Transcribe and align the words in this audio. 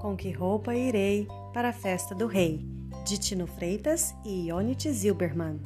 Com 0.00 0.16
que 0.16 0.30
roupa 0.32 0.74
irei 0.74 1.28
para 1.52 1.68
a 1.68 1.72
festa 1.74 2.14
do 2.14 2.26
rei? 2.26 2.66
De 3.04 3.18
Tino 3.18 3.46
Freitas 3.46 4.14
e 4.24 4.48
Ionit 4.48 4.90
Zilberman. 4.90 5.60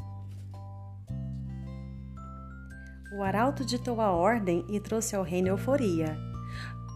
O 3.16 3.22
arauto 3.22 3.64
ditou 3.64 4.00
a 4.00 4.10
ordem 4.10 4.64
e 4.68 4.80
trouxe 4.80 5.14
ao 5.14 5.22
reino 5.22 5.46
euforia. 5.46 6.18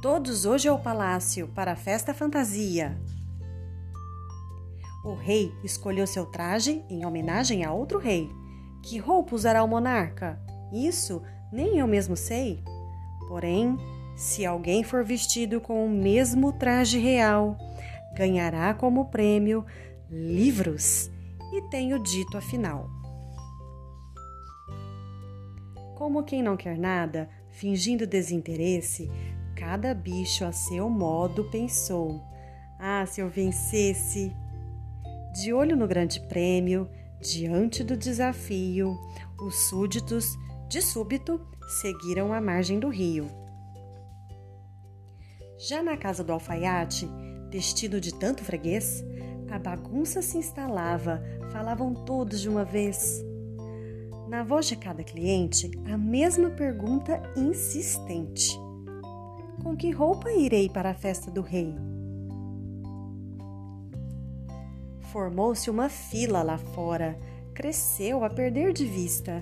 Todos 0.02 0.46
hoje 0.46 0.66
ao 0.66 0.80
palácio 0.80 1.46
para 1.54 1.70
a 1.70 1.76
festa 1.76 2.12
fantasia. 2.12 3.00
O 5.04 5.14
rei 5.14 5.52
escolheu 5.62 6.08
seu 6.08 6.26
traje 6.26 6.84
em 6.90 7.06
homenagem 7.06 7.64
a 7.64 7.72
outro 7.72 8.00
rei. 8.00 8.28
Que 8.82 8.98
roupa 8.98 9.36
usará 9.36 9.62
o 9.62 9.68
monarca? 9.68 10.40
Isso 10.72 11.22
nem 11.52 11.78
eu 11.78 11.86
mesmo 11.86 12.16
sei. 12.16 12.64
Porém, 13.28 13.76
se 14.18 14.44
alguém 14.44 14.82
for 14.82 15.04
vestido 15.04 15.60
com 15.60 15.86
o 15.86 15.88
mesmo 15.88 16.52
traje 16.52 16.98
real, 16.98 17.56
ganhará 18.16 18.74
como 18.74 19.04
prêmio 19.04 19.64
livros. 20.10 21.08
E 21.52 21.62
tenho 21.70 22.02
dito 22.02 22.36
afinal. 22.36 22.90
Como 25.96 26.24
quem 26.24 26.42
não 26.42 26.56
quer 26.56 26.76
nada, 26.76 27.30
fingindo 27.48 28.08
desinteresse, 28.08 29.08
cada 29.54 29.94
bicho 29.94 30.44
a 30.44 30.50
seu 30.50 30.90
modo 30.90 31.44
pensou: 31.44 32.20
Ah, 32.76 33.06
se 33.06 33.20
eu 33.20 33.28
vencesse! 33.28 34.34
De 35.32 35.52
olho 35.52 35.76
no 35.76 35.86
grande 35.86 36.20
prêmio, 36.22 36.90
diante 37.20 37.84
do 37.84 37.96
desafio, 37.96 38.98
os 39.40 39.68
súditos, 39.68 40.36
de 40.68 40.82
súbito, 40.82 41.40
seguiram 41.80 42.32
a 42.32 42.40
margem 42.40 42.80
do 42.80 42.88
rio. 42.88 43.47
Já 45.58 45.82
na 45.82 45.96
casa 45.96 46.22
do 46.22 46.32
alfaiate, 46.32 47.10
vestido 47.50 48.00
de 48.00 48.14
tanto 48.14 48.44
freguês, 48.44 49.04
a 49.50 49.58
bagunça 49.58 50.22
se 50.22 50.38
instalava, 50.38 51.20
falavam 51.50 51.92
todos 51.92 52.40
de 52.40 52.48
uma 52.48 52.64
vez. 52.64 53.24
Na 54.28 54.44
voz 54.44 54.66
de 54.66 54.76
cada 54.76 55.02
cliente, 55.02 55.68
a 55.92 55.98
mesma 55.98 56.50
pergunta 56.50 57.20
insistente: 57.36 58.56
Com 59.60 59.76
que 59.76 59.90
roupa 59.90 60.30
irei 60.30 60.68
para 60.68 60.90
a 60.90 60.94
festa 60.94 61.28
do 61.28 61.40
rei? 61.40 61.74
Formou-se 65.10 65.68
uma 65.68 65.88
fila 65.88 66.40
lá 66.44 66.58
fora, 66.58 67.18
cresceu 67.52 68.22
a 68.22 68.30
perder 68.30 68.72
de 68.72 68.84
vista. 68.86 69.40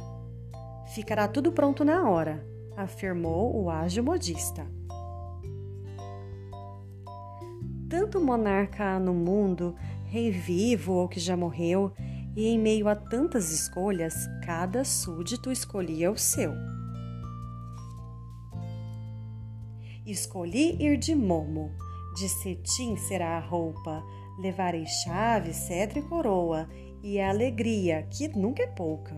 Ficará 0.95 1.29
tudo 1.29 1.53
pronto 1.53 1.85
na 1.85 2.09
hora, 2.09 2.43
afirmou 2.75 3.55
o 3.55 3.69
ágil 3.69 4.03
modista. 4.03 4.67
Tanto 7.89 8.21
monarca 8.21 8.85
há 8.85 9.01
no 9.01 9.15
mundo, 9.15 9.75
rei 10.07 10.31
vivo 10.31 10.95
ou 10.95 11.09
que 11.09 11.21
já 11.21 11.37
morreu, 11.37 11.93
e 12.37 12.47
em 12.47 12.59
meio 12.59 12.89
a 12.89 12.95
tantas 12.95 13.51
escolhas, 13.51 14.15
cada 14.45 14.85
súdito 14.85 15.51
escolhia 15.51 16.11
o 16.11 16.19
seu. 16.19 16.53
Escolhi 20.05 20.77
ir 20.81 20.97
de 20.99 21.15
momo, 21.15 21.73
de 22.15 22.29
cetim 22.29 22.97
será 22.97 23.39
a 23.39 23.41
roupa, 23.41 24.05
levarei 24.39 24.87
chave, 24.87 25.53
cetro 25.53 25.99
e 25.99 26.03
coroa, 26.03 26.69
e 27.03 27.21
a 27.21 27.31
alegria, 27.31 28.07
que 28.11 28.29
nunca 28.29 28.63
é 28.63 28.67
pouca. 28.67 29.17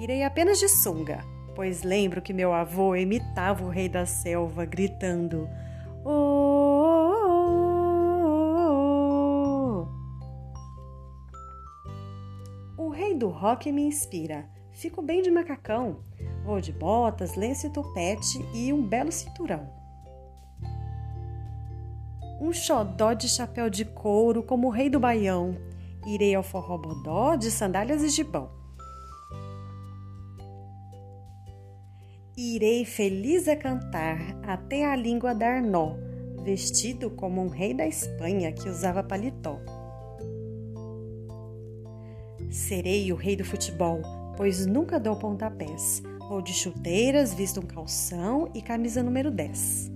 Irei 0.00 0.22
apenas 0.22 0.58
de 0.58 0.68
sunga, 0.68 1.20
pois 1.54 1.82
lembro 1.82 2.22
que 2.22 2.32
meu 2.32 2.52
avô 2.52 2.94
imitava 2.94 3.64
o 3.64 3.68
rei 3.68 3.88
da 3.88 4.06
selva, 4.06 4.64
gritando: 4.64 5.48
Oh! 6.04 6.37
Do 13.18 13.28
rock 13.28 13.70
me 13.72 13.82
inspira. 13.82 14.48
Fico 14.70 15.02
bem 15.02 15.20
de 15.20 15.30
macacão. 15.30 15.98
Vou 16.44 16.60
de 16.60 16.72
botas, 16.72 17.34
lenço 17.34 17.66
e 17.66 17.70
topete 17.70 18.38
e 18.54 18.72
um 18.72 18.82
belo 18.82 19.10
cinturão. 19.10 19.68
Um 22.40 22.52
xodó 22.52 23.12
de 23.12 23.28
chapéu 23.28 23.68
de 23.68 23.84
couro 23.84 24.42
como 24.42 24.68
o 24.68 24.70
rei 24.70 24.88
do 24.88 25.00
baião. 25.00 25.56
Irei 26.06 26.34
ao 26.34 26.42
forrobodó 26.44 27.34
de 27.34 27.50
sandálias 27.50 28.02
e 28.02 28.08
gibão. 28.08 28.56
Irei 32.36 32.84
feliz 32.84 33.48
a 33.48 33.56
cantar 33.56 34.18
até 34.44 34.86
a 34.86 34.94
língua 34.94 35.34
dar 35.34 35.60
nó, 35.60 35.96
vestido 36.44 37.10
como 37.10 37.42
um 37.42 37.48
rei 37.48 37.74
da 37.74 37.84
Espanha 37.84 38.52
que 38.52 38.68
usava 38.68 39.02
paletó. 39.02 39.58
Serei 42.50 43.12
o 43.12 43.16
rei 43.16 43.36
do 43.36 43.44
futebol, 43.44 44.00
pois 44.34 44.64
nunca 44.64 44.98
dou 44.98 45.16
pontapés. 45.16 46.02
Vou 46.30 46.40
de 46.40 46.54
chuteiras, 46.54 47.34
visto 47.34 47.60
um 47.60 47.66
calção 47.66 48.50
e 48.54 48.62
camisa 48.62 49.02
número 49.02 49.30
10. 49.30 49.92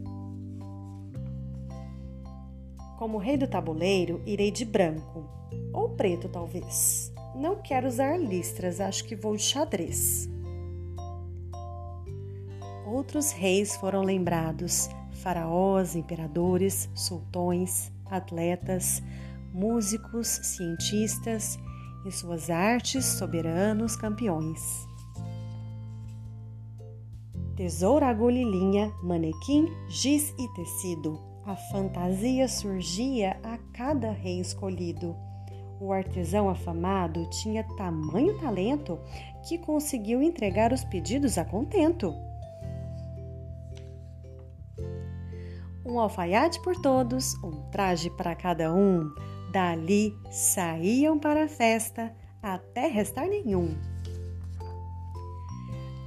Como 2.98 3.16
rei 3.16 3.38
do 3.38 3.48
tabuleiro, 3.48 4.20
irei 4.26 4.50
de 4.50 4.66
branco, 4.66 5.26
ou 5.72 5.90
preto 5.90 6.28
talvez. 6.28 7.10
Não 7.34 7.56
quero 7.56 7.88
usar 7.88 8.18
listras, 8.18 8.80
acho 8.80 9.04
que 9.04 9.16
vou 9.16 9.34
de 9.34 9.42
xadrez. 9.42 10.28
Outros 12.86 13.32
reis 13.32 13.76
foram 13.76 14.02
lembrados: 14.02 14.90
faraós, 15.10 15.96
imperadores, 15.96 16.90
sultões, 16.94 17.90
atletas, 18.10 19.02
músicos, 19.54 20.28
cientistas 20.28 21.58
e 22.04 22.12
suas 22.12 22.50
artes 22.50 23.04
soberanos 23.04 23.96
campeões. 23.96 24.86
Tesoura, 27.56 28.08
agulha 28.08 28.40
e 28.40 28.44
linha, 28.44 28.92
manequim, 29.02 29.68
giz 29.88 30.34
e 30.38 30.48
tecido. 30.54 31.20
A 31.44 31.54
fantasia 31.54 32.48
surgia 32.48 33.38
a 33.42 33.58
cada 33.72 34.10
rei 34.10 34.40
escolhido. 34.40 35.14
O 35.80 35.92
artesão 35.92 36.48
afamado 36.48 37.28
tinha 37.28 37.64
tamanho 37.76 38.38
talento 38.38 38.98
que 39.46 39.58
conseguiu 39.58 40.22
entregar 40.22 40.72
os 40.72 40.84
pedidos 40.84 41.36
a 41.36 41.44
contento. 41.44 42.14
Um 45.84 45.98
alfaiate 45.98 46.62
por 46.62 46.76
todos, 46.76 47.34
um 47.42 47.68
traje 47.70 48.08
para 48.10 48.34
cada 48.36 48.72
um, 48.72 49.12
Dali 49.52 50.18
saíam 50.30 51.18
para 51.18 51.44
a 51.44 51.48
festa 51.48 52.10
até 52.42 52.86
restar 52.86 53.28
nenhum. 53.28 53.76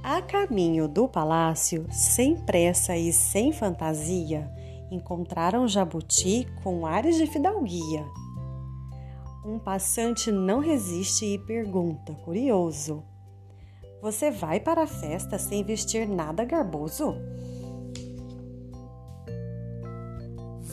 A 0.02 0.20
caminho 0.20 0.88
do 0.88 1.06
palácio, 1.06 1.86
sem 1.92 2.34
pressa 2.34 2.96
e 2.96 3.12
sem 3.12 3.52
fantasia, 3.52 4.50
encontraram 4.90 5.68
Jabuti 5.68 6.48
com 6.64 6.84
ares 6.84 7.16
de 7.16 7.26
fidalguia. 7.28 8.04
Um 9.44 9.60
passante 9.60 10.32
não 10.32 10.58
resiste 10.58 11.24
e 11.24 11.38
pergunta, 11.38 12.14
curioso: 12.24 13.04
Você 14.02 14.28
vai 14.28 14.58
para 14.58 14.82
a 14.82 14.88
festa 14.88 15.38
sem 15.38 15.62
vestir 15.62 16.08
nada 16.08 16.44
garboso? 16.44 17.14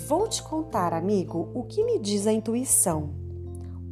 Vou 0.08 0.28
te 0.28 0.44
contar, 0.44 0.94
amigo, 0.94 1.50
o 1.54 1.64
que 1.64 1.82
me 1.82 1.98
diz 1.98 2.28
a 2.28 2.34
intuição. 2.34 3.12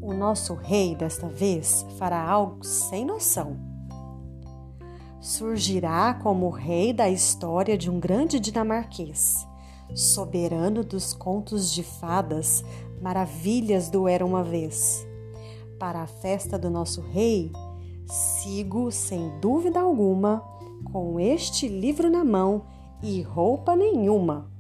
O 0.01 0.13
nosso 0.13 0.53
rei, 0.55 0.94
desta 0.94 1.29
vez, 1.29 1.85
fará 1.97 2.22
algo 2.22 2.66
sem 2.66 3.05
noção. 3.05 3.58
Surgirá 5.22 6.13
como 6.16 6.49
rei 6.49 6.91
da 6.91 7.09
história 7.09 7.78
de 7.78 7.90
um 7.90 7.97
grande 7.97 8.41
dinamarquês, 8.41 9.47
soberano 9.96 10.84
dos 10.84 11.13
contos 11.13 11.72
de 11.72 11.81
fadas, 11.81 12.61
maravilhas 13.02 13.90
do 13.90 14.05
Era 14.05 14.25
uma 14.25 14.43
Vez. 14.43 15.07
Para 15.79 16.02
a 16.02 16.07
festa 16.07 16.59
do 16.59 16.69
nosso 16.69 16.99
rei, 16.99 17.53
sigo, 18.05 18.91
sem 18.91 19.40
dúvida 19.40 19.79
alguma, 19.79 20.43
com 20.91 21.17
este 21.22 21.69
livro 21.69 22.09
na 22.09 22.25
mão 22.25 22.66
e 23.02 23.22
roupa 23.22 23.78
nenhuma. 23.78 24.52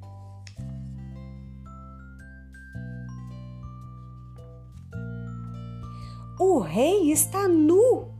O 6.43 6.57
rei 6.57 7.11
está 7.11 7.47
nu! 7.47 8.10